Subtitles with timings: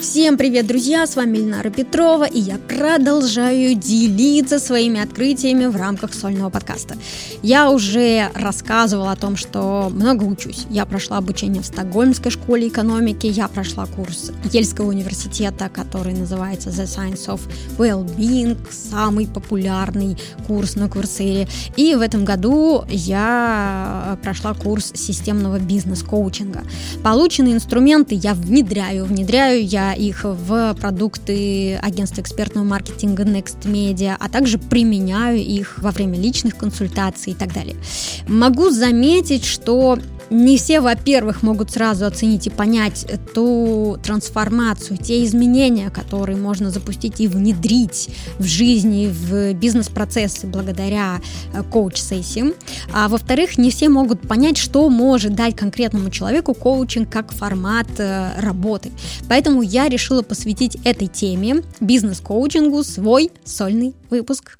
[0.00, 1.06] Всем привет, друзья!
[1.06, 6.96] С вами Ильнара Петрова, и я продолжаю делиться своими открытиями в рамках сольного подкаста.
[7.42, 10.66] Я уже рассказывала о том, что много учусь.
[10.68, 16.84] Я прошла обучение в Стокгольмской школе экономики, я прошла курс Ельского университета, который называется The
[16.84, 17.40] Science of
[17.78, 21.48] Well-being, самый популярный курс на Курсере.
[21.76, 26.64] И в этом году я прошла курс системного бизнес-коучинга.
[27.02, 34.28] Полученные инструменты я внедряю, внедряю я их в продукты агентства экспертного маркетинга Next Media, а
[34.28, 37.76] также применяю их во время личных консультаций и так далее.
[38.28, 39.98] Могу заметить, что
[40.30, 47.20] не все, во-первых, могут сразу оценить и понять ту трансформацию, те изменения, которые можно запустить
[47.20, 51.20] и внедрить в жизни, в бизнес-процессы благодаря
[51.52, 52.54] э, коуч-сессиям.
[52.92, 58.40] А во-вторых, не все могут понять, что может дать конкретному человеку коучинг как формат э,
[58.40, 58.90] работы.
[59.28, 64.56] Поэтому я решила посвятить этой теме, бизнес-коучингу, свой сольный выпуск.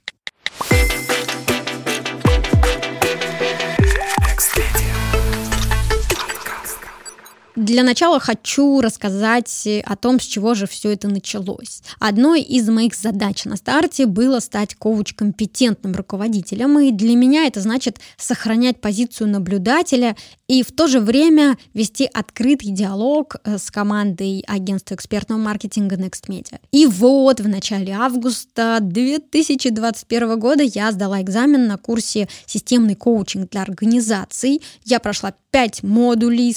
[7.57, 11.81] Для начала хочу рассказать о том, с чего же все это началось.
[11.99, 17.99] Одной из моих задач на старте было стать коуч-компетентным руководителем, и для меня это значит
[18.19, 20.17] сохранять позицию наблюдателя
[20.49, 26.29] и в то же время вести открытый диалог э, с командой агентства экспертного маркетинга Next
[26.29, 26.61] Media.
[26.73, 33.63] И вот в начале августа 2021 года я сдала экзамен на курсе «Системный коучинг для
[33.63, 34.63] организаций».
[34.85, 36.53] Я прошла 5 модулей,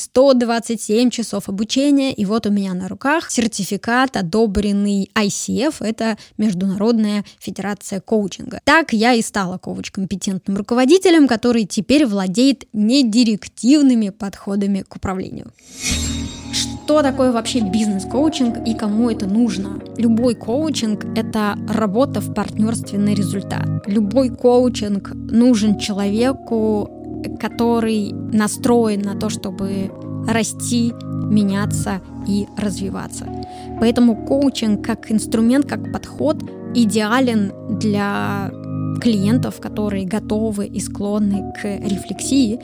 [0.89, 8.01] 127 часов обучения, и вот у меня на руках сертификат, одобренный ICF, это Международная Федерация
[8.01, 8.59] Коучинга.
[8.63, 15.51] Так я и стала коуч-компетентным руководителем, который теперь владеет недирективными подходами к управлению
[16.51, 19.79] что такое вообще бизнес-коучинг и кому это нужно.
[19.97, 23.67] Любой коучинг— это работа в партнерстве на результат.
[23.85, 26.89] Любой коучинг нужен человеку,
[27.39, 29.91] который настроен на то, чтобы
[30.27, 30.93] расти,
[31.23, 33.27] меняться и развиваться.
[33.79, 36.37] Поэтому коучинг как инструмент, как подход
[36.75, 38.51] идеален для
[39.01, 42.59] клиентов, которые готовы и склонны к рефлексии,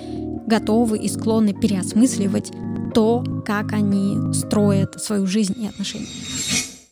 [0.47, 2.51] готовы и склонны переосмысливать
[2.93, 6.07] то, как они строят свою жизнь и отношения.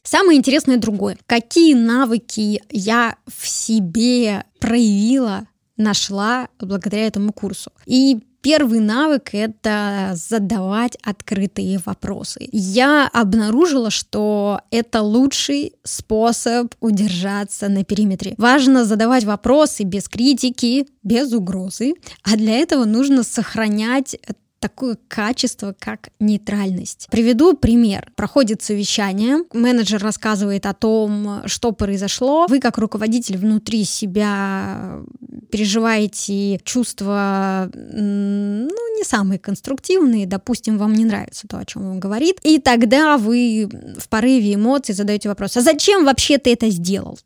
[0.03, 1.17] Самое интересное другое.
[1.25, 5.47] Какие навыки я в себе проявила
[5.77, 7.71] нашла благодаря этому курсу.
[7.85, 12.49] И Первый навык— это задавать открытые вопросы.
[12.51, 18.35] Я обнаружила, что это лучший способ удержаться на периметре.
[18.37, 21.93] Важно задавать вопросы без критики, без угрозы,
[22.23, 24.17] а для этого нужно сохранять
[24.63, 27.07] такое качество, как нейтральность.
[27.11, 28.09] Приведу пример.
[28.15, 32.47] Проходит совещание, менеджер рассказывает о том, что произошло.
[32.47, 35.01] Вы, как руководитель, внутри себя
[35.51, 42.37] переживаете чувства, ну, не самые конструктивные, допустим, вам не нравится то, о чем он говорит,
[42.43, 43.69] и тогда вы
[43.99, 47.19] в порыве эмоций задаете вопрос, а зачем вообще ты это сделал?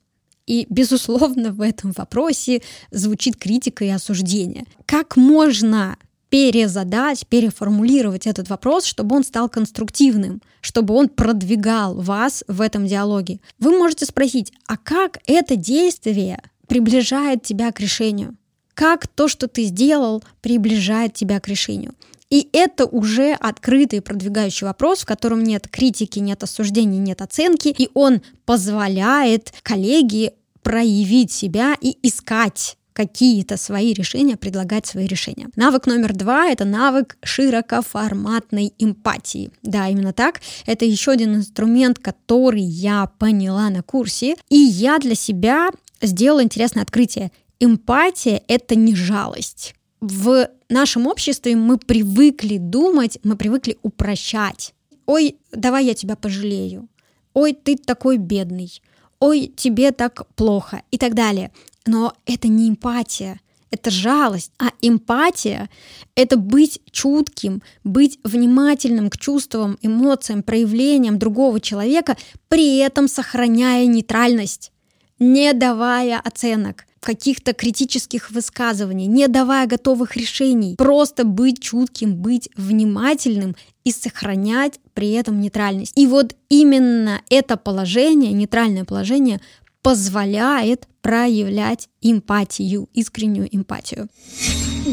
[0.48, 4.66] И, безусловно, в этом вопросе звучит критика и осуждение.
[4.86, 5.98] Как можно
[6.30, 13.40] перезадать, переформулировать этот вопрос, чтобы он стал конструктивным, чтобы он продвигал вас в этом диалоге.
[13.60, 18.36] Вы можете спросить, а как это действие приближает тебя к решению?
[18.74, 21.94] Как то, что ты сделал, приближает тебя к решению?
[22.30, 27.90] И это уже открытый продвигающий вопрос, в котором нет критики, нет осуждений, нет оценки, и
[27.94, 35.50] он позволяет коллеге проявить себя и искать какие-то свои решения, предлагать свои решения.
[35.56, 39.52] Навык номер два— это навык широкоформатной эмпатии.
[39.62, 40.42] Да, именно так.
[40.66, 45.70] Это еще один инструмент, который я поняла на курсе, и я для себя
[46.02, 47.32] сделала интересное открытие.
[47.60, 49.76] Эмпатия— это не жалость.
[50.02, 54.74] В нашем обществе мы привыкли думать, мы привыкли упрощать.
[55.06, 56.88] Ой, давай я тебя пожалею.
[57.36, 58.82] Ой, ты такой бедный.
[59.20, 61.52] Ой, тебе так плохо и так далее.
[61.88, 63.40] Но это не эмпатия,
[63.72, 64.52] это жалость.
[64.60, 65.70] А эмпатия—
[66.16, 72.18] это быть чутким, быть внимательным к чувствам, эмоциям, проявлениям другого человека,
[72.48, 74.72] при этом сохраняя нейтральность,
[75.20, 83.56] не давая оценок каких-то критических высказываний, не давая готовых решений, просто быть чутким, быть внимательным
[83.86, 85.94] и сохранять при этом нейтральность.
[85.96, 89.40] И вот именно это положение, нейтральное положение,
[89.88, 94.10] позволяет проявлять эмпатию, искреннюю эмпатию.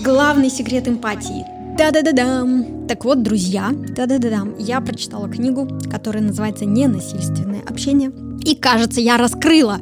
[0.04, 1.44] Главный секрет эмпатии
[1.76, 2.86] Да-да-да-дам!
[2.86, 8.12] Так вот, друзья, да-да-да-дам, я прочитала книгу, которая называется «Ненасильственное общение».
[8.44, 9.80] И, кажется, я раскрыла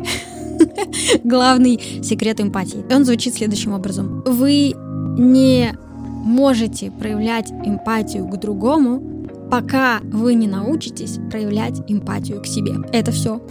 [1.25, 2.82] главный секрет эмпатии.
[2.91, 4.23] Он звучит следующим образом.
[4.25, 4.73] Вы
[5.19, 5.76] не
[6.25, 12.76] можете проявлять эмпатию к другому, пока вы не научитесь проявлять эмпатию к себе.
[12.94, 13.43] Это все.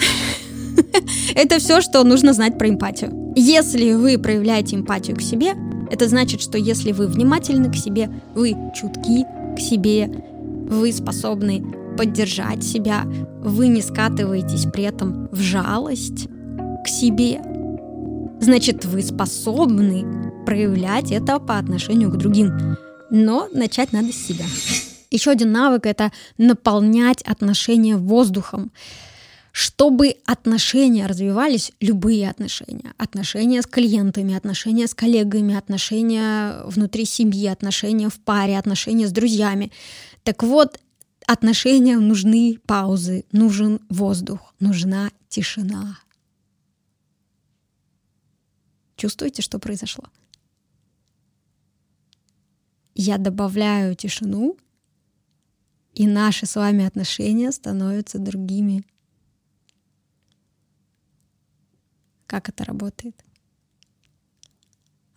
[1.36, 3.34] Это все, что нужно знать про эмпатию.
[3.36, 5.54] Если вы проявляете эмпатию к себе,
[5.90, 9.26] это значит, что если вы внимательны к себе, вы чутки
[9.56, 10.10] к себе,
[10.70, 11.64] вы способны
[11.98, 13.04] поддержать себя,
[13.42, 16.28] вы не скатываетесь при этом в жалость
[16.84, 17.42] к себе,
[18.40, 20.06] значит, вы способны
[20.46, 22.78] проявлять это по отношению к другим.
[23.10, 24.46] Но начать надо с себя.
[25.12, 28.72] Еще один навык— это наполнять отношения воздухом
[29.52, 38.10] чтобы отношения развивались, любые отношения, отношения с клиентами, отношения с коллегами, отношения внутри семьи, отношения
[38.10, 39.72] в паре, отношения с друзьями.
[40.24, 40.80] Так вот,
[41.28, 46.00] отношениям нужны паузы, нужен воздух, нужна тишина.
[48.96, 50.06] Чувствуете, что произошло?
[52.96, 54.58] Я добавляю тишину,
[55.94, 58.86] и наши с вами отношения становятся другими.
[62.32, 63.26] Как это работает?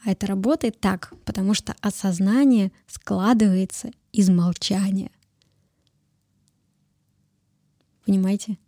[0.04, 5.12] А это работает так, потому что осознание складывается из молчания.
[8.04, 8.58] Понимаете?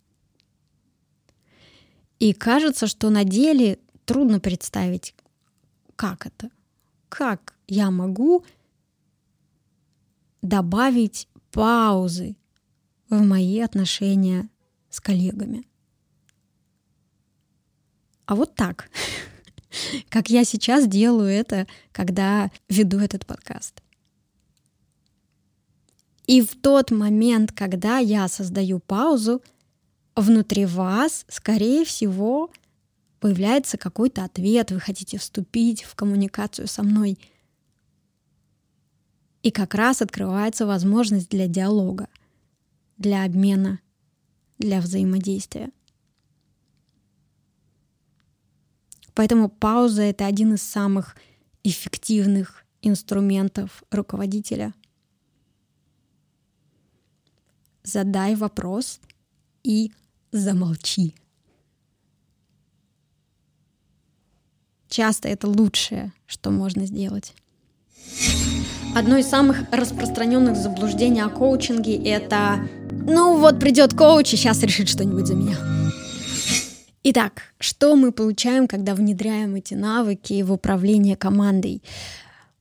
[2.19, 5.13] И кажется, что на деле трудно представить,
[5.97, 6.49] как это,
[7.09, 8.45] как я могу
[10.41, 12.37] добавить паузы
[13.09, 14.47] в мои отношения
[14.89, 15.67] с коллегами.
[18.27, 18.89] А вот так,
[20.09, 23.81] как я сейчас делаю это, когда веду этот подкаст.
[26.27, 29.41] И в тот момент, когда я создаю паузу,
[30.13, 32.51] внутри вас, скорее всего,
[33.21, 37.17] появляется какой-то ответ, вы хотите вступить в коммуникацию со мной.
[39.41, 42.09] И как раз открывается возможность для диалога,
[42.97, 43.79] для обмена,
[44.59, 45.71] для взаимодействия.
[49.17, 51.15] Поэтому пауза— это один из самых
[51.63, 54.75] эффективных инструментов руководителя.
[57.81, 58.99] Задай вопрос
[59.63, 59.91] и
[60.31, 61.15] замолчи.
[64.87, 67.33] Часто это лучшее, что можно сделать.
[68.95, 74.87] Одно из самых распространенных заблуждений о коучинге— это «ну вот придет коуч и сейчас решит
[74.87, 75.76] что-нибудь за меня».
[77.03, 81.81] Итак, что мы получаем, когда внедряем эти навыки в управление командой?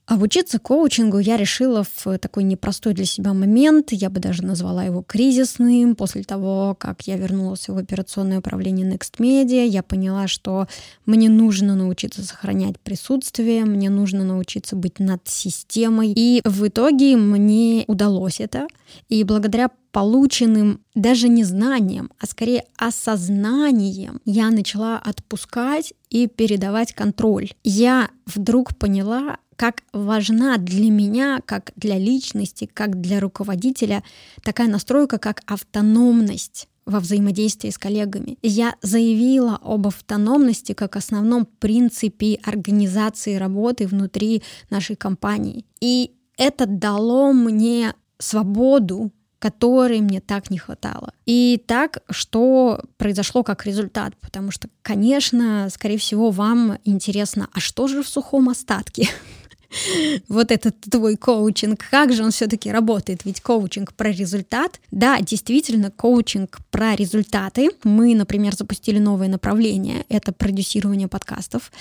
[0.06, 5.02] Обучиться коучингу я решила в такой непростой для себя момент, я бы даже назвала его
[5.02, 5.96] кризисным.
[5.96, 10.68] После того, как я вернулась в операционное управление Next Media, я поняла, что
[11.06, 16.12] мне нужно научиться сохранять присутствие, мне нужно научиться быть над системой.
[16.14, 18.68] И в итоге мне удалось это.
[19.08, 27.50] И благодаря полученным даже не знанием, а скорее осознанием я начала отпускать и передавать контроль.
[27.64, 34.02] Я вдруг поняла, как важна для меня, как для личности, как для руководителя
[34.42, 38.38] такая настройка, как автономность во взаимодействии с коллегами.
[38.42, 45.64] Я заявила об автономности как основном принципе организации работы внутри нашей компании.
[45.80, 51.12] И это дало мне свободу которой мне так не хватало.
[51.26, 57.86] И так, что произошло как результат, потому что, конечно, скорее всего, вам интересно, а что
[57.86, 59.08] же в сухом остатке?
[60.28, 63.24] вот этот твой коучинг, как же он все-таки работает?
[63.24, 64.80] Ведь коучинг про результат.
[64.90, 67.70] Да, действительно, коучинг про результаты.
[67.84, 71.72] Мы, например, запустили новое направление, это продюсирование подкастов.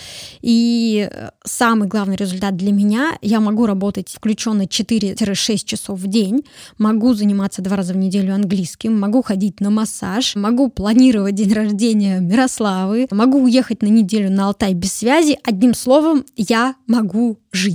[0.42, 6.44] И э, самый главный результат для меня, я могу работать включенно 4-6 часов в день,
[6.78, 12.20] могу заниматься два раза в неделю английским, могу ходить на массаж, могу планировать день рождения
[12.20, 15.38] Мирославы, могу уехать на неделю на Алтай без связи.
[15.44, 17.75] Одним словом, я могу жить.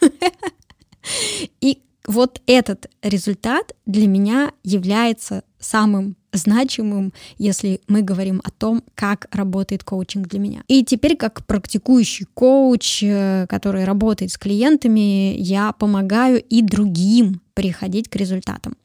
[1.60, 9.26] И вот этот результат для меня является самым значимым, если мы говорим о том, как
[9.32, 10.62] работает коучинг для меня.
[10.68, 18.08] И теперь, как практикующий коуч, э, который работает с клиентами, я помогаю и другим приходить
[18.08, 18.76] к результатам.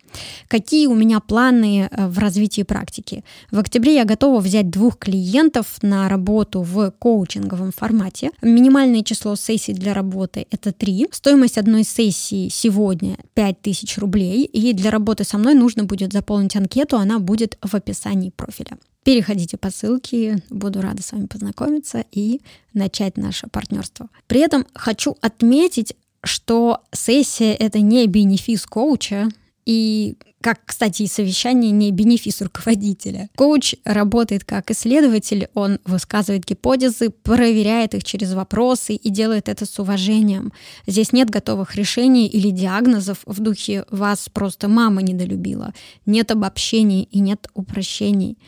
[0.48, 3.24] Какие у меня планы э, в развитии практики?
[3.52, 8.32] В октябре я готова взять двух клиентов на работу в коучинговом формате.
[8.42, 11.08] Минимальное число сессий для работы— это три.
[11.12, 14.44] Стоимость одной сессии сегодня 5000 рублей.
[14.44, 18.78] И для работы со мной нужно будет заполнить анкету, она будет в описании профиля.
[19.04, 22.42] Переходите по ссылке, буду рада с вами познакомиться и
[22.74, 24.10] начать наше партнерство.
[24.28, 29.30] При этом хочу отметить, что сессия— это не бенефис коуча,
[29.66, 33.30] и как, кстати, и совещание не бенефис руководителя.
[33.36, 39.80] Коуч работает как исследователь, он высказывает гипотезы, проверяет их через вопросы и делает это с
[39.80, 40.52] уважением.
[40.88, 45.74] Здесь нет готовых решений или диагнозов в духе «вас просто мама недолюбила».
[46.08, 48.40] Нет обобщений и нет упрощений.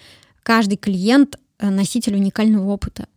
[0.42, 3.08] Каждый клиент носитель уникального опыта.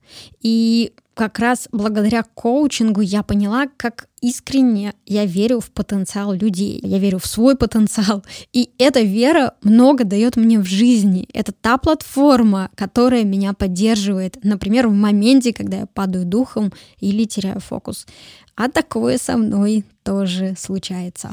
[0.41, 6.79] И как раз благодаря коучингу я поняла, как искренне я верю в потенциал людей.
[6.83, 8.23] Я верю в свой потенциал.
[8.53, 11.27] И эта вера много дает мне в жизни.
[11.33, 14.37] Это та платформа, которая меня поддерживает.
[14.45, 16.71] Например, в моменте, когда я падаю духом
[17.01, 18.07] или теряю фокус.
[18.55, 21.31] А такое со мной тоже случается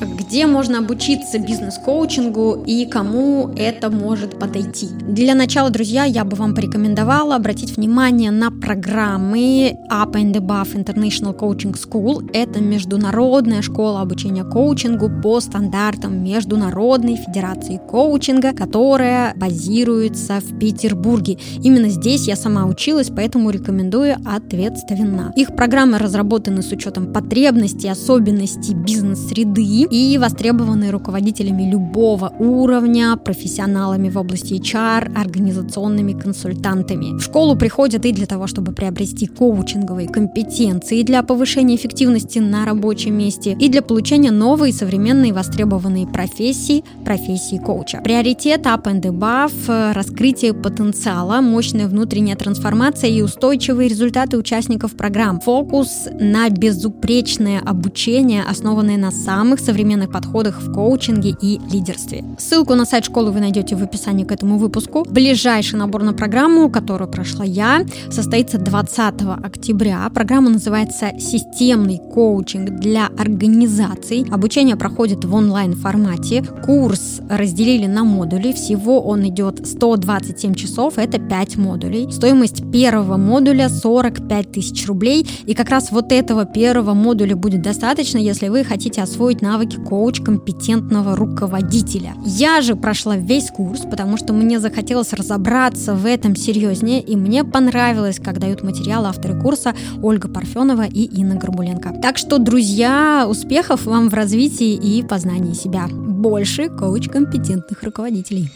[0.00, 4.88] где можно обучиться бизнес-коучингу и кому это может подойти.
[5.08, 11.36] Для начала, друзья, я бы вам порекомендовала обратить внимание на программы Up and Above International
[11.36, 12.28] Coaching School.
[12.32, 21.38] Это международная школа обучения коучингу по стандартам Международной Федерации коучинга, которая базируется в Петербурге.
[21.62, 25.32] Именно здесь я сама училась, поэтому рекомендую ответственно.
[25.36, 34.18] Их программы разработаны с учетом потребностей, особенностей бизнес-среды и востребованы руководителями любого уровня, профессионалами в
[34.18, 37.16] области HR, организационными консультантами.
[37.18, 43.14] В школу приходят и для того, чтобы приобрести коучинговые компетенции для повышения эффективности на рабочем
[43.18, 48.00] месте, и для получения новой современной востребованной профессии, профессии коуча.
[48.02, 55.40] Приоритет Up and Above– раскрытие потенциала, мощная внутренняя трансформация и устойчивые результаты участников программ.
[55.40, 62.24] Фокус на безупречное обучение, основанное на самых современных подходах в коучинге и лидерстве.
[62.38, 65.04] Ссылку на сайт школы вы найдете в описании к этому выпуску.
[65.06, 68.98] Ближайший набор на программу, которую прошла я, состоится 20
[69.44, 70.08] октября.
[70.14, 74.24] Программа называется «Системный коучинг для организаций».
[74.30, 76.42] Обучение проходит в онлайн-формате.
[76.64, 78.52] Курс разделили на модули.
[78.52, 82.10] Всего он идет 127 часов, это 5 модулей.
[82.10, 85.26] Стоимость первого модуля 45 тысяч рублей.
[85.44, 90.20] И как раз вот этого первого модуля будет достаточно, если вы хотите освоить навыки коуч
[90.20, 92.14] компетентного руководителя.
[92.24, 97.44] Я же прошла весь курс, потому что мне захотелось разобраться в этом серьезнее, и мне
[97.44, 101.94] понравилось, как дают материал авторы курса Ольга Парфенова и Инна Горбуленко.
[102.02, 105.88] Так что, друзья, успехов вам в развитии и познании себя.
[105.88, 108.50] Больше коуч компетентных руководителей.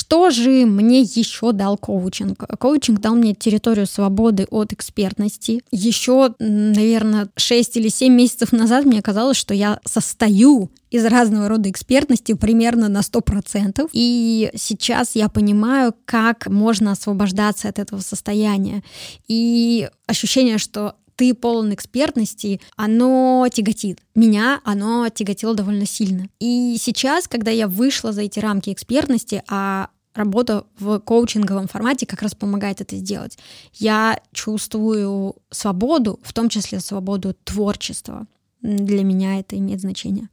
[0.00, 2.38] Что же мне еще дал коучинг?
[2.58, 5.62] Коучинг дал мне территорию свободы от экспертности.
[5.70, 11.68] Еще, наверное, 6 или 7 месяцев назад мне казалось, что я состою из разного рода
[11.68, 13.90] экспертности примерно на 100%.
[13.92, 18.82] И сейчас я понимаю, как можно освобождаться от этого состояния.
[19.28, 24.00] И ощущение, что ты полон экспертности, оно тяготит.
[24.14, 26.30] Меня оно тяготило довольно сильно.
[26.38, 32.22] И сейчас, когда я вышла за эти рамки экспертности, а работа в коучинговом формате как
[32.22, 33.36] раз помогает это сделать.
[33.74, 38.26] Я чувствую свободу, в том числе свободу творчества.
[38.62, 40.30] Для меня это имеет значение.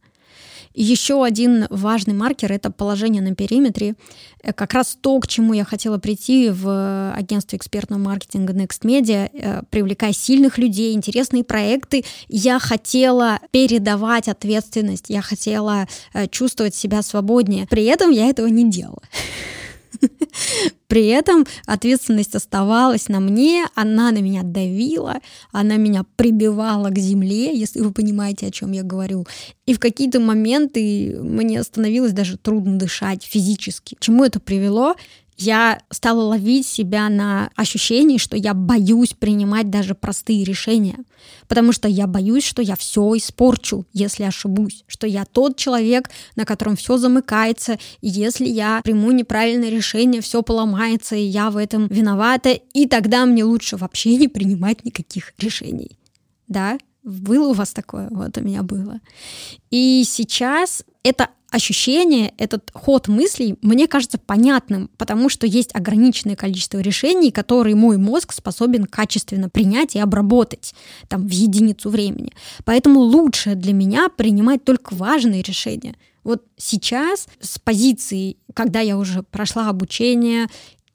[0.79, 3.95] Еще один важный маркер— это положение на периметре.
[4.43, 9.27] Э, как раз то, к чему я хотела прийти в агентство экспертного маркетинга Next Media,
[9.33, 12.05] э, привлекая сильных людей, интересные проекты.
[12.27, 17.65] Я хотела передавать ответственность, я хотела э, чувствовать себя свободнее.
[17.67, 19.01] При этом я этого не делала.
[20.87, 25.17] При этом ответственность оставалась на мне, она на меня давила,
[25.51, 29.27] она меня прибивала к земле, если вы понимаете, о чем я говорю.
[29.65, 33.95] И в какие-то моменты мне становилось даже трудно дышать физически.
[33.95, 34.95] К чему это привело?
[35.37, 40.97] Я стала ловить себя на ощущении, что я боюсь принимать даже простые решения,
[41.47, 46.45] потому что я боюсь, что я все испорчу, если ошибусь, что я тот человек, на
[46.45, 51.87] котором все замыкается, и если я приму неправильное решение, все поломается, и я в этом
[51.87, 55.97] виновата, и тогда мне лучше вообще не принимать никаких решений.
[56.47, 58.09] Да, было у вас такое?
[58.09, 58.99] Вот у меня было.
[59.69, 66.79] И сейчас это ощущение, этот ход мыслей мне кажется понятным, потому что есть ограниченное количество
[66.79, 70.73] решений, которые мой мозг способен качественно принять и обработать
[71.07, 72.33] там, в единицу времени.
[72.65, 75.95] Поэтому лучше для меня принимать только важные решения.
[76.23, 80.47] Вот сейчас с позиции, когда я уже прошла обучение,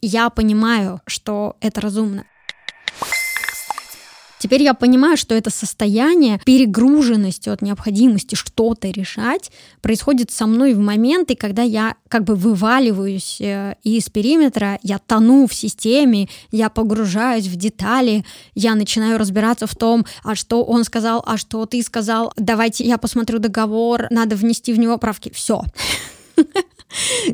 [0.03, 2.27] я понимаю, что это разумно.
[4.43, 10.81] Теперь я понимаю, что это состояние перегруженности от необходимости что-то решать происходит со мной в
[10.81, 17.47] моменты, когда я как бы вываливаюсь э, из периметра, я тону в системе, я погружаюсь
[17.47, 18.25] в детали,
[18.57, 22.99] я начинаю разбираться в том, а что он сказал, а что ты сказал, давайте я
[22.99, 25.31] посмотрю договор, надо внести в него правки.
[25.33, 25.63] Все.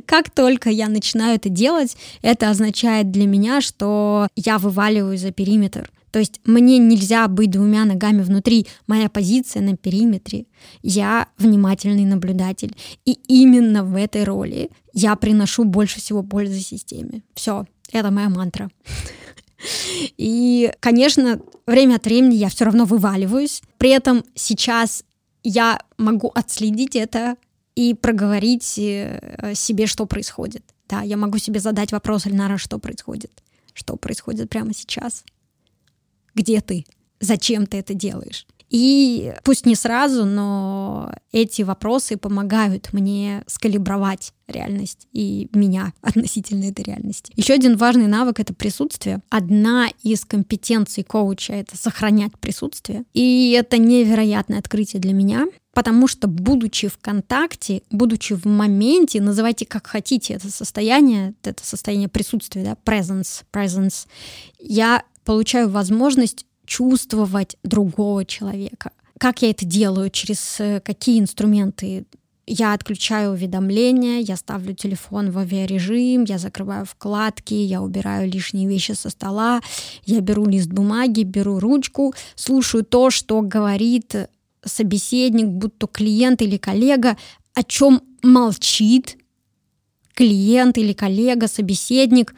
[0.04, 5.90] Как только я начинаю это делать, это означает для меня, что я вываливаюсь за периметр.
[6.10, 8.66] То есть мне нельзя быть двумя ногами внутри.
[8.86, 10.46] Моя позиция на периметре.
[10.82, 12.76] Я внимательный наблюдатель.
[13.04, 17.22] И именно в этой роли я приношу больше всего пользы системе.
[17.34, 18.70] Все, это моя мантра.
[20.16, 23.62] И, конечно, время от времени я все равно вываливаюсь.
[23.76, 25.04] При этом сейчас
[25.42, 27.36] я могу отследить это
[27.74, 30.62] и проговорить э, себе, что происходит.
[30.88, 33.30] Да, я могу себе задать вопрос, Альнара, что происходит?
[33.74, 35.24] Что происходит прямо сейчас?
[36.38, 36.84] Где ты,
[37.20, 38.46] зачем ты это делаешь.
[38.70, 46.84] И пусть не сразу, но эти вопросы помогают мне скалибровать реальность и меня относительно этой
[46.84, 47.32] реальности.
[47.34, 49.20] Еще один важный навык— это присутствие.
[49.30, 53.04] Одна из компетенций коуча— это сохранять присутствие.
[53.14, 59.64] И это невероятное открытие для меня, потому что, будучи в контакте, будучи в моменте, называйте
[59.64, 64.06] как хотите это состояние, это состояние присутствия, да, presence, presence,
[64.58, 68.92] я получаю возможность чувствовать другого человека.
[69.18, 70.08] Как я это делаю?
[70.08, 72.06] Через э, какие инструменты?
[72.46, 78.92] Я отключаю уведомления, я ставлю телефон в авиарежим, я закрываю вкладки, я убираю лишние вещи
[78.92, 79.60] со стола,
[80.06, 84.14] я беру лист бумаги, беру ручку, слушаю то, что говорит
[84.64, 87.18] собеседник, будь то клиент или коллега,
[87.52, 89.18] о чем молчит
[90.14, 92.34] клиент или коллега, собеседник,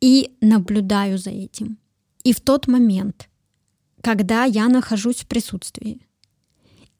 [0.00, 1.78] и наблюдаю за этим.
[2.28, 3.30] И в тот момент,
[4.02, 6.06] когда я нахожусь в присутствии,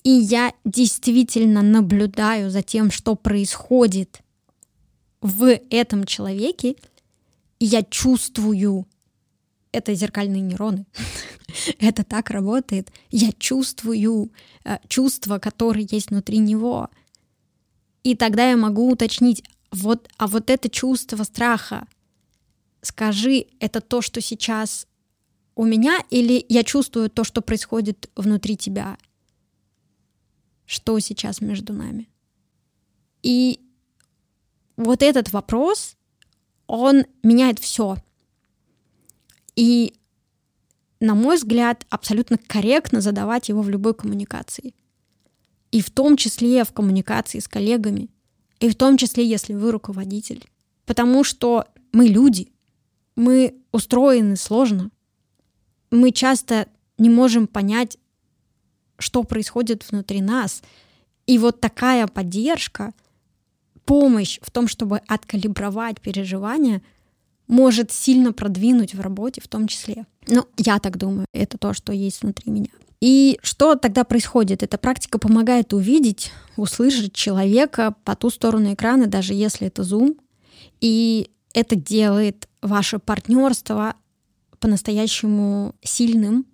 [0.03, 4.23] и я действительно наблюдаю за тем, что происходит
[5.21, 6.77] в этом человеке,
[7.61, 8.87] я чувствую,
[9.71, 10.87] это зеркальные нейроны,
[11.79, 14.33] это так работает, я чувствую
[14.65, 16.89] э, чувства, которые есть внутри него.
[18.03, 21.87] И тогда я могу уточнить, вот, а вот это чувство страха,
[22.81, 24.88] скажи, это то, что сейчас
[25.59, 28.97] у меня, или я чувствую то, что происходит внутри тебя?
[30.67, 32.09] Что сейчас между нами?
[33.25, 33.61] И
[34.77, 35.97] вот этот вопрос,
[36.69, 37.97] он меняет все.
[39.57, 39.95] И,
[41.01, 44.77] на мой взгляд, абсолютно корректно задавать его в любой коммуникации.
[45.73, 48.11] И в том числе в коммуникации с коллегами,
[48.61, 50.49] и в том числе, если вы руководитель.
[50.87, 52.53] Потому что мы люди,
[53.17, 54.93] мы устроены сложно,
[55.91, 57.99] мы часто не можем понять,
[58.99, 60.63] что происходит внутри нас.
[61.27, 62.93] И вот такая поддержка,
[63.85, 66.83] помощь в том, чтобы откалибровать переживания,
[67.47, 70.07] может сильно продвинуть в работе в том числе.
[70.27, 72.71] Ну, я так думаю, это то, что есть внутри меня.
[73.01, 74.63] И что тогда происходит?
[74.63, 80.19] Эта практика помогает увидеть, услышать человека по ту сторону экрана, даже если это Zoom.
[80.81, 83.95] И это делает ваше партнерство
[84.61, 86.47] по-настоящему сильным.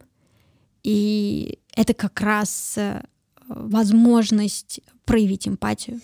[0.83, 3.03] И это как раз э,
[3.49, 6.01] возможность проявить эмпатию.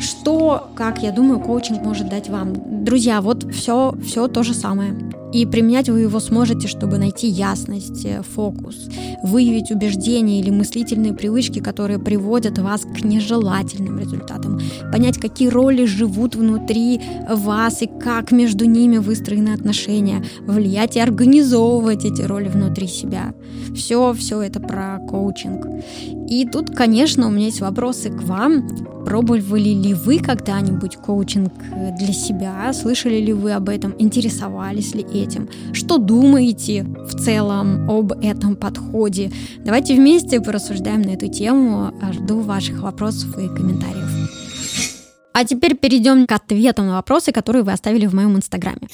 [0.00, 2.84] Что, как я думаю, коучинг может дать вам?
[2.84, 4.94] Друзья, вот все, все то же самое.
[5.34, 8.88] И применять вы его сможете, чтобы найти ясность, э, фокус,
[9.24, 14.60] выявить убеждения или мыслительные привычки, которые приводят вас к нежелательным результатам,
[14.92, 22.04] понять, какие роли живут внутри вас и как между ними выстроены отношения, влиять и организовывать
[22.04, 23.34] эти роли внутри себя.
[23.74, 25.66] Все, все это про коучинг.
[26.28, 28.68] И тут, конечно, у меня есть вопросы к вам.
[29.04, 31.52] Пробовали ли вы когда-нибудь коучинг
[31.98, 32.72] для себя?
[32.72, 33.94] Слышали ли вы об этом?
[33.98, 35.48] Интересовались ли этим?
[35.72, 39.32] Что думаете в целом об этом подходе?
[39.64, 41.92] Давайте вместе порассуждаем на эту тему.
[42.12, 44.04] Жду ваших вопросов и комментариев.
[45.34, 48.86] А теперь перейдем к ответам на вопросы, которые вы оставили в моем инстаграме.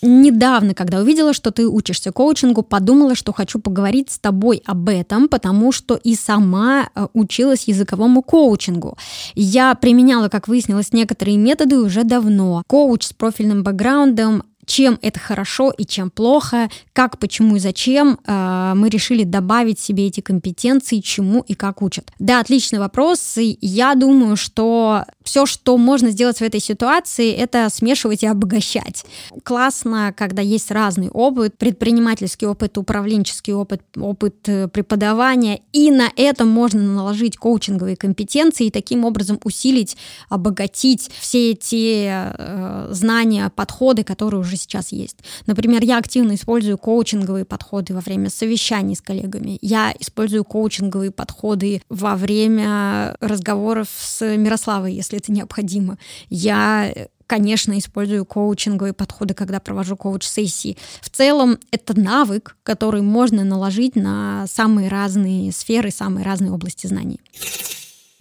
[0.00, 5.28] недавно, когда увидела, что ты учишься коучингу, подумала, что хочу поговорить с тобой об этом,
[5.28, 8.96] потому что и сама э, училась языковому коучингу.
[9.34, 12.62] Я применяла, как выяснилось, некоторые методы уже давно.
[12.66, 18.72] Коуч с профильным бэкграундом чем это хорошо и чем плохо, как, почему и зачем э,
[18.76, 22.10] мы решили добавить себе эти компетенции, чему и как учат.
[22.18, 23.36] Да, отличный вопрос.
[23.38, 29.04] И я думаю, что все, что можно сделать в этой ситуации, это смешивать и обогащать.
[29.42, 36.48] Классно, когда есть разный опыт, предпринимательский опыт, управленческий опыт, опыт э, преподавания, и на этом
[36.48, 39.96] можно наложить коучинговые компетенции и таким образом усилить,
[40.28, 45.18] обогатить все эти э, знания, подходы, которые уже сейчас есть.
[45.46, 49.58] Например, я активно использую коучинговые подходы во время совещаний с коллегами.
[49.60, 55.98] Я использую коучинговые подходы во время разговоров с Мирославой, если это необходимо.
[56.28, 56.92] Я
[57.26, 60.76] конечно, использую коучинговые подходы, когда провожу коуч-сессии.
[61.00, 67.20] В целом, это навык, который можно наложить на самые разные сферы, самые разные области знаний.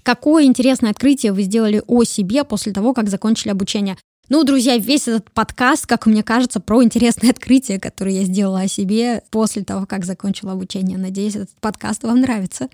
[0.03, 3.97] Какое интересное открытие вы сделали о себе после того, как закончили обучение?
[4.29, 8.67] Ну, друзья, весь этот подкаст, как мне кажется, про интересные открытия, которые я сделала о
[8.69, 10.97] себе после того, как закончила обучение.
[10.97, 12.69] Надеюсь, этот подкаст вам нравится.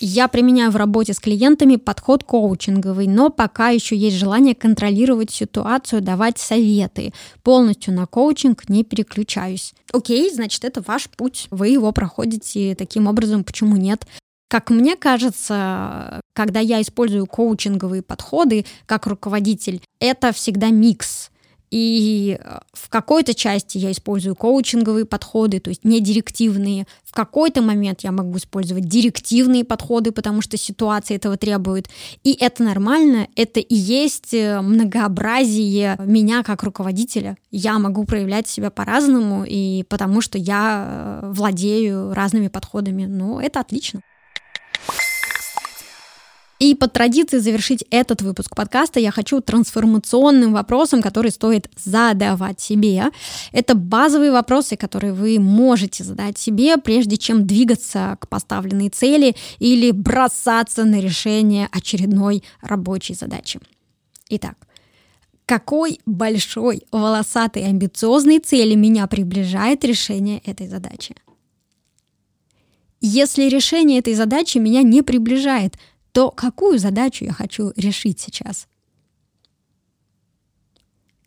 [0.00, 6.02] Я применяю в работе с клиентами подход коучинговый, но пока еще есть желание контролировать ситуацию,
[6.02, 7.12] давать советы.
[7.44, 9.74] Полностью на коучинг не переключаюсь.
[9.92, 11.46] Окей, значит, это ваш путь.
[11.50, 14.06] Вы его проходите таким образом, почему нет?
[14.50, 21.30] Как мне кажется, когда я использую коучинговые подходы как руководитель, это всегда микс.
[21.70, 26.88] И э, в какой-то части я использую коучинговые подходы, то есть не директивные.
[27.04, 31.88] В какой-то момент я могу использовать директивные подходы, потому что ситуация этого требует.
[32.24, 37.36] И это нормально, это и есть э, многообразие меня как руководителя.
[37.52, 43.04] Я могу проявлять себя по-разному, и потому что я э, владею разными подходами.
[43.04, 44.00] Ну, это отлично.
[46.60, 53.04] И по традиции завершить этот выпуск подкаста я хочу трансформационным вопросом, который стоит задавать себе.
[53.50, 59.90] Это базовые вопросы, которые вы можете задать себе, прежде чем двигаться к поставленной цели или
[59.90, 63.58] бросаться на решение очередной рабочей задачи.
[64.28, 64.56] Итак,
[65.46, 71.16] какой большой, волосатой, амбициозной цели меня приближает решение этой задачи?
[73.00, 75.78] Если решение этой задачи меня не приближает–
[76.12, 78.66] то какую задачу я хочу решить сейчас?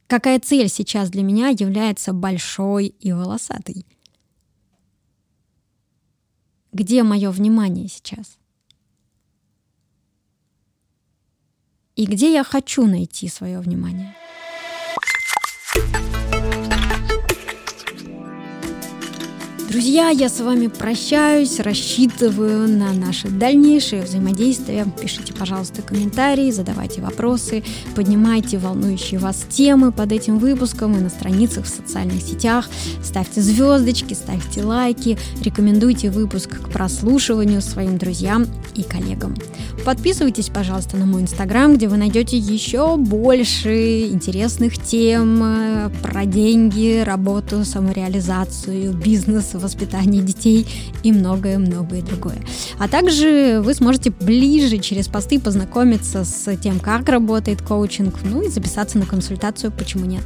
[0.08, 3.86] Какая цель сейчас для меня является большой и волосатой?
[6.72, 8.38] Где мое внимание сейчас?
[11.96, 14.16] И где я хочу найти свое внимание?
[19.74, 24.86] Друзья, я с вами прощаюсь, рассчитываю на наше дальнейшее взаимодействие.
[25.02, 27.64] Пишите, пожалуйста, комментарии, задавайте вопросы,
[27.96, 32.70] поднимайте волнующие вас темы под этим выпуском и на страницах в социальных сетях.
[33.04, 39.36] Ставьте звездочки, ставьте лайки, рекомендуйте выпуск к прослушиванию своим друзьям и коллегам.
[39.86, 47.02] Подписывайтесь, пожалуйста, на мой инстаграм, где вы найдете еще больше интересных тем э, про деньги,
[47.04, 50.68] работу, самореализацию, бизнес, воспитание детей
[51.02, 52.38] и многое-многое другое.
[52.78, 58.50] А также вы сможете ближе через посты познакомиться с тем, как работает коучинг, ну и
[58.50, 60.24] записаться на консультацию, почему нет.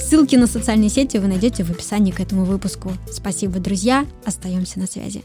[0.00, 2.92] Ссылки на социальные сети вы найдете в описании к этому выпуску.
[3.10, 5.22] Спасибо, друзья, остаемся на связи.